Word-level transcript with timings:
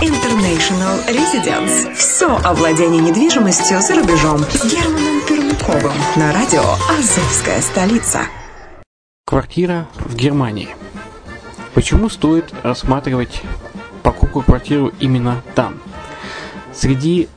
International 0.00 1.04
Residence. 1.08 1.92
Все 1.94 2.36
о 2.44 2.54
владении 2.54 3.00
недвижимостью 3.00 3.80
за 3.80 3.96
рубежом 3.96 4.38
с 4.38 4.64
Германом 4.72 5.20
Пермяковым 5.26 5.92
на 6.14 6.32
радио 6.32 6.62
«Азовская 6.88 7.60
столица». 7.60 8.20
Квартира 9.26 9.88
в 9.96 10.14
Германии. 10.14 10.68
Почему 11.74 12.08
стоит 12.08 12.54
рассматривать 12.62 13.42
покупку 14.04 14.42
квартиры 14.42 14.92
именно 15.00 15.42
там? 15.56 15.80
Среди 16.72 17.28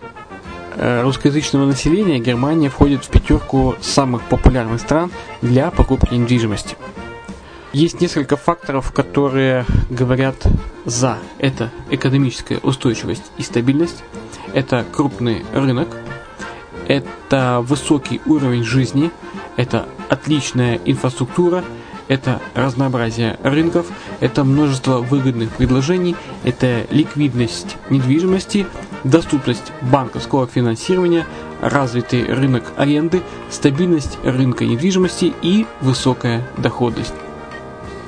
э, 0.75 1.01
русскоязычного 1.01 1.65
населения 1.65 2.19
Германия 2.19 2.69
входит 2.69 3.03
в 3.03 3.09
пятерку 3.09 3.75
самых 3.81 4.21
популярных 4.23 4.81
стран 4.81 5.11
для 5.41 5.71
покупки 5.71 6.13
недвижимости. 6.13 6.77
Есть 7.73 8.01
несколько 8.01 8.35
факторов, 8.35 8.91
которые 8.91 9.65
говорят 9.89 10.35
за. 10.85 11.17
Это 11.37 11.71
экономическая 11.89 12.57
устойчивость 12.57 13.31
и 13.37 13.43
стабильность, 13.43 14.03
это 14.53 14.85
крупный 14.91 15.45
рынок, 15.53 15.87
это 16.87 17.63
высокий 17.63 18.21
уровень 18.25 18.63
жизни, 18.63 19.11
это 19.55 19.87
отличная 20.09 20.79
инфраструктура– 20.85 21.63
это 22.11 22.41
разнообразие 22.55 23.39
рынков, 23.41 23.87
это 24.19 24.43
множество 24.43 24.97
выгодных 24.97 25.49
предложений, 25.51 26.17
это 26.43 26.85
ликвидность 26.91 27.77
недвижимости, 27.89 28.67
доступность 29.05 29.71
банковского 29.81 30.45
финансирования, 30.45 31.25
развитый 31.61 32.25
рынок 32.25 32.63
аренды, 32.75 33.21
стабильность 33.49 34.17
рынка 34.25 34.65
недвижимости 34.65 35.33
и 35.41 35.65
высокая 35.79 36.45
доходность. 36.57 37.13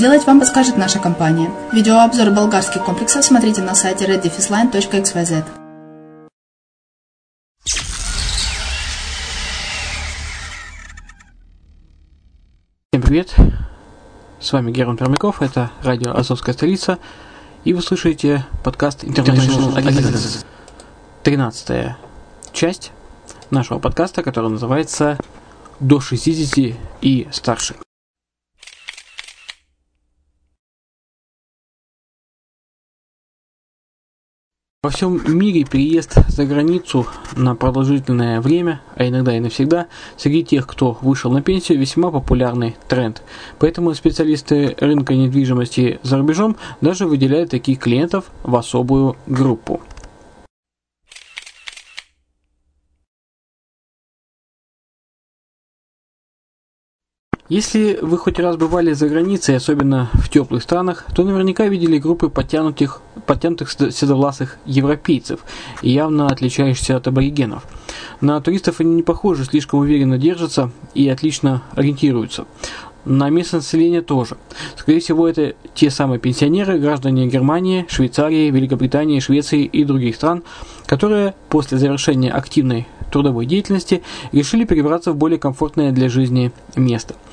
сделать, 0.00 0.26
вам 0.26 0.40
подскажет 0.40 0.78
наша 0.78 0.98
компания. 0.98 1.50
Видеообзор 1.72 2.30
болгарских 2.30 2.82
комплексов 2.82 3.22
смотрите 3.22 3.60
на 3.60 3.74
сайте 3.74 4.06
reddefisline.xyz. 4.06 5.44
Всем 12.88 13.02
привет! 13.02 13.34
С 14.40 14.54
вами 14.54 14.70
Герман 14.72 14.96
Пермяков, 14.96 15.42
это 15.42 15.70
радио 15.82 16.16
«Азовская 16.16 16.54
столица», 16.54 16.98
и 17.64 17.74
вы 17.74 17.82
слушаете 17.82 18.46
подкаст 18.64 19.04
International 19.04 19.76
Agents. 19.76 20.46
13 21.24 21.94
часть 22.54 22.92
нашего 23.50 23.78
подкаста, 23.78 24.22
который 24.22 24.48
называется 24.48 25.18
«До 25.78 26.00
60 26.00 26.74
и 27.02 27.28
старше». 27.32 27.74
Во 34.82 34.88
всем 34.88 35.20
мире 35.38 35.64
переезд 35.64 36.14
за 36.28 36.46
границу 36.46 37.06
на 37.36 37.54
продолжительное 37.54 38.40
время, 38.40 38.80
а 38.94 39.06
иногда 39.06 39.36
и 39.36 39.40
навсегда, 39.40 39.88
среди 40.16 40.42
тех, 40.42 40.66
кто 40.66 40.96
вышел 41.02 41.30
на 41.30 41.42
пенсию, 41.42 41.78
весьма 41.78 42.10
популярный 42.10 42.76
тренд. 42.88 43.22
Поэтому 43.58 43.92
специалисты 43.92 44.74
рынка 44.80 45.12
недвижимости 45.14 46.00
за 46.02 46.16
рубежом 46.16 46.56
даже 46.80 47.04
выделяют 47.04 47.50
таких 47.50 47.78
клиентов 47.78 48.30
в 48.42 48.56
особую 48.56 49.18
группу. 49.26 49.82
Если 57.50 57.98
вы 58.00 58.16
хоть 58.16 58.38
раз 58.38 58.56
бывали 58.56 58.92
за 58.92 59.08
границей, 59.08 59.56
особенно 59.56 60.08
в 60.14 60.28
теплых 60.28 60.62
странах, 60.62 61.04
то 61.12 61.24
наверняка 61.24 61.66
видели 61.66 61.98
группы 61.98 62.28
подтянутых, 62.28 63.02
подтянутых 63.26 63.72
седовласых 63.72 64.58
европейцев, 64.66 65.40
явно 65.82 66.28
отличающихся 66.28 66.94
от 66.94 67.08
аборигенов. 67.08 67.64
На 68.20 68.40
туристов 68.40 68.78
они 68.78 68.94
не 68.94 69.02
похожи, 69.02 69.44
слишком 69.44 69.80
уверенно 69.80 70.16
держатся 70.16 70.70
и 70.94 71.08
отлично 71.08 71.64
ориентируются. 71.74 72.46
На 73.04 73.30
местное 73.30 73.58
население 73.58 74.02
тоже. 74.02 74.36
Скорее 74.76 75.00
всего, 75.00 75.26
это 75.26 75.54
те 75.74 75.90
самые 75.90 76.20
пенсионеры, 76.20 76.78
граждане 76.78 77.26
Германии, 77.26 77.84
Швейцарии, 77.88 78.50
Великобритании, 78.50 79.18
Швеции 79.18 79.64
и 79.64 79.82
других 79.82 80.14
стран, 80.14 80.44
которые 80.86 81.34
после 81.48 81.78
завершения 81.78 82.30
активной 82.30 82.86
трудовой 83.10 83.46
деятельности 83.46 84.02
решили 84.32 84.64
перебраться 84.64 85.12
в 85.12 85.16
более 85.16 85.38
комфортное 85.38 85.92
для 85.92 86.08
жизни 86.08 86.52
место– 86.76 87.14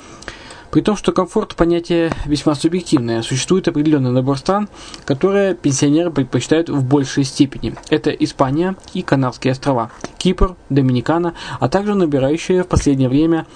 при 0.71 0.81
том, 0.81 0.95
что 0.97 1.12
комфорт 1.12 1.56
понятие 1.56 2.12
весьма 2.25 2.53
субъективное, 2.56 3.21
существует 3.21 3.68
определенный 3.68 4.12
набор 4.12 4.38
стран, 4.38 4.68
которые 5.06 5.56
пенсионеры 5.56 6.12
предпочитают 6.12 6.69
в 6.69 6.83
большей 6.83 7.24
степени. 7.24 7.74
Это 7.89 8.09
Испания 8.12 8.75
и 8.94 9.01
Канарские 9.01 9.53
острова, 9.53 9.91
Кипр, 10.18 10.56
Доминикана, 10.69 11.33
а 11.59 11.69
также 11.69 11.95
набирающие 11.95 12.63
в 12.63 12.68
последнее 12.68 13.09
время 13.09 13.47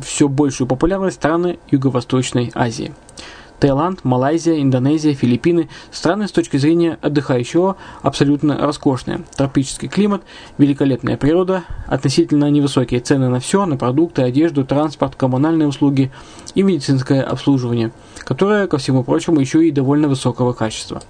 все 0.00 0.28
большую 0.28 0.66
популярность 0.66 1.16
страны 1.16 1.58
Юго-Восточной 1.70 2.50
Азии. 2.54 2.92
Таиланд, 3.60 4.04
Малайзия, 4.04 4.60
Индонезия, 4.60 5.14
Филиппины– 5.14 5.68
страны 5.90 6.26
с 6.26 6.32
точки 6.32 6.56
зрения 6.56 6.98
отдыхающего 7.02 7.76
абсолютно 8.00 8.56
роскошные. 8.58 9.22
Тропический 9.36 9.88
климат, 9.88 10.22
великолепная 10.56 11.18
природа, 11.18 11.64
относительно 11.86 12.50
невысокие 12.50 13.00
цены 13.00 13.28
на 13.28 13.38
все, 13.38 13.66
на 13.66 13.76
продукты, 13.76 14.22
одежду, 14.22 14.64
транспорт, 14.64 15.14
коммунальные 15.14 15.68
услуги 15.68 16.10
и 16.54 16.62
медицинское 16.62 17.22
обслуживание, 17.22 17.92
которое, 18.20 18.66
ко 18.66 18.78
всему 18.78 19.04
прочему, 19.04 19.40
еще 19.40 19.66
и 19.66 19.70
довольно 19.70 20.08
высокого 20.08 20.54
качества. 20.54 21.02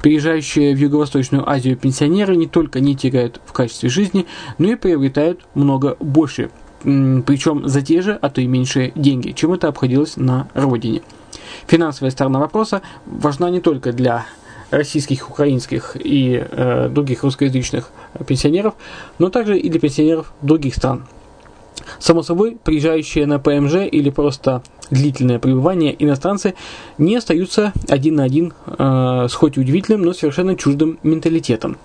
Приезжающие 0.00 0.74
в 0.74 0.78
Юго-Восточную 0.78 1.48
Азию 1.48 1.76
пенсионеры 1.76 2.36
не 2.36 2.46
только 2.46 2.80
не 2.80 2.96
теряют 2.96 3.40
в 3.44 3.52
качестве 3.52 3.88
жизни, 3.88 4.26
но 4.58 4.68
и 4.68 4.76
приобретают 4.76 5.40
много 5.54 5.96
больше, 5.98 6.50
причем 6.82 7.68
за 7.68 7.82
те 7.82 8.00
же, 8.00 8.18
а 8.22 8.30
то 8.30 8.40
и 8.40 8.46
меньшие 8.46 8.92
деньги, 8.94 9.32
чем 9.32 9.52
это 9.52 9.68
обходилось 9.68 10.16
на 10.16 10.48
родине. 10.54 11.02
Финансовая 11.66 12.10
сторона 12.10 12.38
вопроса 12.38 12.82
важна 13.06 13.50
не 13.50 13.60
только 13.60 13.92
для 13.92 14.26
российских, 14.70 15.28
украинских 15.30 15.96
и 15.96 16.44
э, 16.48 16.88
других 16.88 17.22
русскоязычных 17.24 17.90
пенсионеров, 18.26 18.74
но 19.18 19.28
также 19.30 19.58
и 19.58 19.68
для 19.68 19.80
пенсионеров 19.80 20.32
других 20.42 20.74
стран. 20.74 21.06
Само 21.98 22.22
собой, 22.22 22.58
приезжающие 22.62 23.26
на 23.26 23.38
ПМЖ 23.38 23.86
или 23.90 24.10
просто 24.10 24.62
длительное 24.90 25.38
пребывание 25.38 25.94
иностранцы 26.02 26.54
не 26.98 27.16
остаются 27.16 27.72
один 27.88 28.16
на 28.16 28.24
один 28.24 28.52
э, 28.66 29.26
с 29.28 29.34
хоть 29.34 29.58
удивительным, 29.58 30.02
но 30.02 30.12
совершенно 30.12 30.56
чуждым 30.56 30.98
менталитетом. 31.02 31.78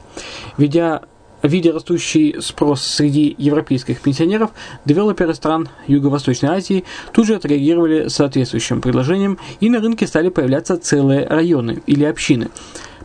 Ведя 0.57 1.01
Видя 1.45 1.74
растущий 1.74 2.36
спрос 2.42 2.81
среди 2.81 3.36
европейских 3.38 4.01
пенсионеров, 4.01 4.50
девелоперы 4.83 5.36
стран 5.36 5.69
Юго-Восточной 5.86 6.50
Азии 6.50 6.86
тут 7.13 7.27
же 7.27 7.36
отреагировали 7.36 8.07
соответствующим 8.07 8.81
предложением, 8.81 9.38
и 9.59 9.69
на 9.69 9.80
рынке 9.80 10.07
стали 10.07 10.30
появляться 10.30 10.77
целые 10.77 11.27
районы 11.27 11.83
или 11.86 12.03
общины 12.03 12.50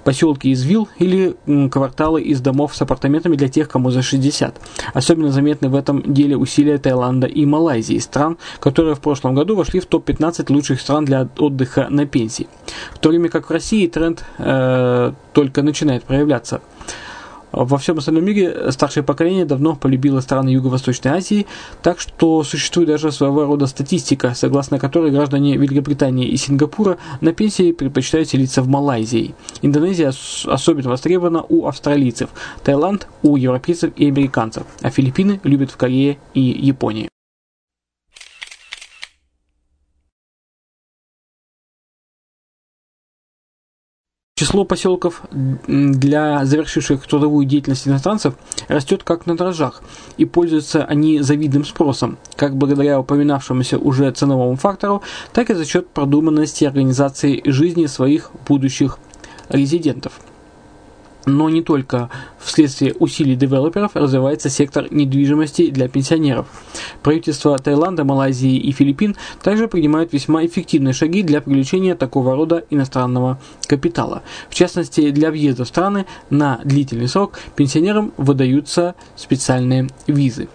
поселки 0.02 0.48
из 0.48 0.64
вилл 0.64 0.88
или 0.98 1.37
кварталы 1.70 2.22
из 2.22 2.40
домов 2.40 2.75
с 2.75 2.81
апартаментами 2.81 3.37
для 3.37 3.48
тех, 3.48 3.69
кому 3.69 3.90
за 3.90 4.00
60. 4.00 4.58
Особенно 4.94 5.31
заметны 5.31 5.69
в 5.69 5.75
этом 5.75 6.14
деле 6.14 6.38
усилия 6.38 6.78
Таиланда 6.78 7.26
и 7.26 7.44
Малайзии, 7.44 7.98
стран, 7.98 8.38
которые 8.60 8.94
в 8.94 9.00
прошлом 9.00 9.34
году 9.34 9.56
вошли 9.56 9.78
в 9.78 9.84
топ-15 9.84 10.50
лучших 10.50 10.81
стран 10.81 11.04
для 11.04 11.28
отдыха 11.36 11.88
на 11.90 12.06
пенсии. 12.06 12.48
В 12.94 12.98
то 12.98 13.10
время 13.10 13.28
как 13.28 13.50
в 13.50 13.52
России 13.52 13.86
тренд 13.88 14.25
э, 14.38 15.12
только 15.34 15.62
начинает 15.62 16.04
проявляться– 16.04 16.62
во 17.52 17.79
всем 17.79 17.99
остальном 17.99 18.25
мире 18.25 18.70
старшее 18.70 19.05
поколение 19.05 19.44
давно 19.44 19.75
полюбило 19.75 20.20
страны 20.20 20.50
Юго-Восточной 20.50 21.12
Азии, 21.12 21.47
так 21.82 22.00
что 22.00 22.43
существует 22.43 22.88
даже 22.88 23.12
своего 23.12 23.44
рода 23.44 23.67
статистика, 23.67 24.35
согласно 24.35 24.79
которой 24.79 25.11
граждане 25.11 25.56
Великобритании 25.56 26.29
и 26.29 26.37
Сингапура 26.37 26.99
на 27.20 27.32
пенсии 27.32 27.73
предпочитают 27.73 28.29
селиться 28.29 28.62
в 28.62 28.69
Малайзии. 28.69 29.35
Индонезия 29.62 30.12
особенно 30.47 30.91
востребована 30.91 31.44
у 31.49 31.67
австралийцев, 31.67 32.31
Таиланд 32.64 33.08
у 33.23 33.37
европейцев 33.37 33.93
и 33.96 34.08
американцев, 34.08 34.64
а 34.82 34.91
Филиппины 34.91 35.41
любят 35.44 35.70
в 35.70 35.76
Корее 35.76 36.19
и 36.35 36.41
Японии. 36.41 37.09
Число 44.40 44.64
поселков 44.64 45.20
для 45.66 46.46
завершивших 46.46 47.06
трудовую 47.06 47.44
деятельность 47.44 47.87
иностранцев 47.87 48.32
растет 48.69 49.04
как 49.04 49.26
на 49.26 49.37
дрожжах, 49.37 49.82
и 50.16 50.25
пользуются 50.25 50.82
они 50.82 51.20
завидным 51.20 51.62
спросом, 51.66 52.16
как 52.37 52.56
благодаря 52.56 52.98
упоминавшемуся 52.98 53.76
уже 53.76 54.10
ценовому 54.12 54.56
фактору, 54.56 55.02
так 55.34 55.50
и 55.50 55.54
за 55.54 55.66
счет 55.66 55.90
продуманности 55.90 56.64
организации 56.64 57.42
жизни 57.44 57.84
своих 57.84 58.31
будущих 58.48 58.98
резидентов 59.50 60.15
но 61.27 61.48
не 61.48 61.62
только 61.62 62.10
вследствие 62.39 62.94
усилий 62.98 63.36
девелоперов 63.36 63.93
развивается 63.94 64.48
сектор 64.48 64.86
недвижимости 64.91 65.70
для 65.70 65.89
пенсионеров. 65.89 66.46
Правительства 67.03 67.58
Таиланда, 67.58 68.05
Малайзии 68.05 68.56
и 68.56 68.72
Филиппин 68.72 69.17
также 69.43 69.69
принимают 69.69 70.12
весьма 70.12 70.44
эффективные 70.46 70.93
шаги 70.93 71.22
для 71.22 71.41
привлечения 71.41 71.94
такого 71.94 72.34
рода 72.34 72.65
иностранного 72.70 73.39
капитала. 73.67 74.22
В 74.48 74.55
частности, 74.55 75.10
для 75.10 75.31
въезда 75.31 75.65
в 75.65 75.69
страны 75.69 76.06
на 76.31 76.60
длительный 76.65 77.08
срок 77.08 77.39
пенсионерам 77.56 78.12
выдаются 78.17 78.94
специальные 79.17 79.89
визы. 80.06 80.48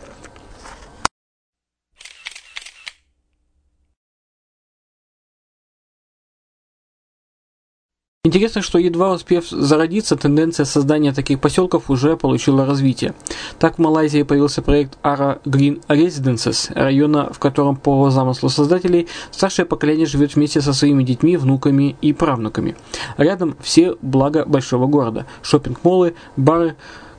Интересно, 8.25 8.63
что 8.63 8.79
едва 8.79 9.13
успев 9.13 9.48
зародиться, 9.51 10.15
тенденция 10.15 10.65
создания 10.65 11.13
таких 11.13 11.39
поселков 11.39 11.91
уже 11.91 12.17
получила 12.17 12.65
развитие. 12.65 13.13
Так 13.60 13.75
в 13.75 13.77
Малайзии 13.77 14.24
появился 14.24 14.63
проект 14.63 14.98
Ara 15.03 15.39
Green 15.44 15.79
Residences, 15.88 16.74
района, 16.74 17.32
в 17.32 17.38
котором 17.38 17.75
по 17.75 18.10
замыслу 18.10 18.50
создателей 18.50 19.08
старшее 19.29 19.67
поколение 19.67 20.08
живет 20.08 20.34
вместе 20.34 20.60
со 20.62 20.74
своими 20.74 21.03
детьми, 21.03 21.38
внуками 21.38 21.98
и 22.01 22.13
правнуками. 22.13 22.75
Рядом 23.17 23.58
все 23.62 23.96
блага 24.01 24.44
большого 24.48 24.88
города– 24.88 25.27
шопинг-молы, 25.44 26.15
бары, 26.36 26.75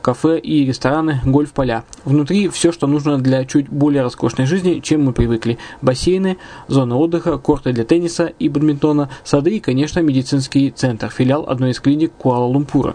кафе 0.06 0.38
и 0.38 0.64
рестораны, 0.64 1.20
гольф-поля. 1.24 1.82
Внутри 2.04 2.48
все, 2.48 2.70
что 2.70 2.86
нужно 2.86 3.18
для 3.18 3.44
чуть 3.44 3.68
более 3.68 4.02
роскошной 4.02 4.46
жизни, 4.46 4.78
чем 4.78 5.04
мы 5.04 5.12
привыкли. 5.12 5.58
Бассейны, 5.82 6.36
зона 6.68 6.96
отдыха, 6.96 7.38
корты 7.38 7.72
для 7.72 7.82
тенниса 7.82 8.26
и 8.26 8.48
бадминтона, 8.48 9.10
сады 9.24 9.56
и, 9.56 9.58
конечно, 9.58 9.98
медицинский 9.98 10.70
центр, 10.70 11.10
филиал 11.10 11.46
одной 11.48 11.72
из 11.72 11.80
клиник 11.80 12.12
Куала-Лумпура. 12.22 12.94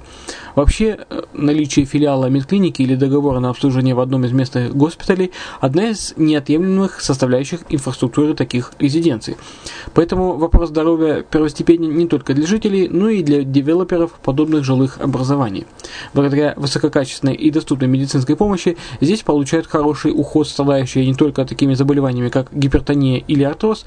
Вообще, 0.56 1.00
э, 1.10 1.22
наличие 1.34 1.86
филиала 1.86 2.28
медклиники 2.28 2.82
или 2.82 2.96
договора 2.96 3.40
на 3.40 3.50
обслуживание 3.50 3.96
в 3.96 4.00
одном 4.00 4.26
из 4.26 4.32
местных 4.32 4.76
госпиталей– 4.76 5.32
одна 5.60 5.90
из 5.90 6.14
неотъемлемых 6.18 7.02
составляющих 7.02 7.62
инфраструктуры 7.70 8.34
таких 8.34 8.74
резиденций. 8.80 9.38
Поэтому 9.94 10.38
вопрос 10.38 10.70
здоровья 10.70 11.22
первостепенен 11.22 11.96
не 11.96 12.08
только 12.08 12.34
для 12.34 12.48
жителей, 12.48 12.88
но 12.88 13.10
и 13.10 13.24
для 13.24 13.44
девелоперов 13.44 14.14
подобных 14.24 14.64
жилых 14.64 15.00
образований. 15.02 15.66
Благодаря 16.14 16.54
высококачественным 16.58 17.02
качественной 17.02 17.36
и 17.36 17.50
доступной 17.52 17.88
медицинской 17.90 18.36
помощи, 18.36 18.78
здесь 19.02 19.22
получают 19.24 19.68
хороший 19.68 20.12
уход 20.12 20.48
страдающие 20.48 21.06
не 21.06 21.16
только 21.16 21.46
такими 21.46 21.74
заболеваниями, 21.74 22.30
как 22.30 22.48
гипертония 22.52 23.24
или 23.28 23.44
артроз, 23.44 23.86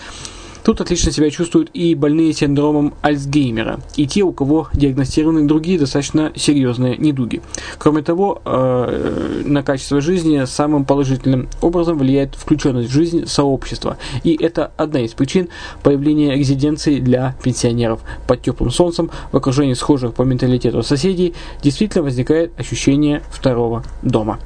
Тут 0.64 0.80
отлично 0.80 1.12
себя 1.12 1.28
чувствуют 1.30 1.70
и 1.74 1.94
больные 1.94 2.32
синдромом 2.32 2.94
Альцгеймера, 3.02 3.80
и 3.96 4.06
те, 4.06 4.22
у 4.22 4.32
кого 4.32 4.68
диагностированы 4.72 5.46
другие 5.46 5.78
достаточно 5.78 6.32
серьезные 6.34 6.96
недуги. 6.96 7.42
Кроме 7.78 8.02
того, 8.02 8.40
э, 8.44 9.42
на 9.44 9.62
качество 9.62 10.00
жизни 10.00 10.42
самым 10.46 10.86
положительным 10.86 11.48
образом 11.60 11.98
влияет 11.98 12.34
включенность 12.34 12.88
в 12.88 12.92
жизнь 12.92 13.26
сообщества. 13.26 13.98
И 14.22 14.34
это 14.42 14.72
одна 14.78 15.00
из 15.00 15.12
причин 15.12 15.50
появления 15.82 16.34
резиденций 16.34 16.98
для 16.98 17.36
пенсионеров. 17.42 18.00
Под 18.26 18.40
теплым 18.40 18.70
солнцем, 18.70 19.10
в 19.32 19.36
окружении 19.36 19.74
схожих 19.74 20.14
по 20.14 20.22
менталитету 20.22 20.82
соседей, 20.82 21.34
действительно 21.62 22.04
возникает 22.04 22.58
ощущение 22.58 23.22
второго 23.30 23.84
дома. 24.02 24.38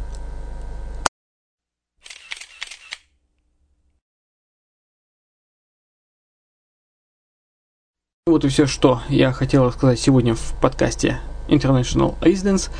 Вот 8.28 8.44
и 8.44 8.48
все, 8.48 8.66
что 8.66 9.00
я 9.08 9.32
хотел 9.32 9.72
сказать 9.72 9.98
сегодня 9.98 10.34
в 10.34 10.52
подкасте 10.60 11.18
International 11.48 12.14
Residence. 12.20 12.70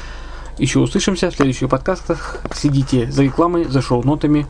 Еще 0.58 0.78
услышимся 0.78 1.30
в 1.30 1.34
следующих 1.34 1.70
подкастах. 1.70 2.42
Следите 2.52 3.10
за 3.10 3.22
рекламой, 3.22 3.64
за 3.64 3.80
шоу-нотами. 3.80 4.46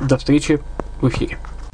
До 0.00 0.16
встречи 0.16 0.58
в 1.02 1.08
эфире. 1.10 1.38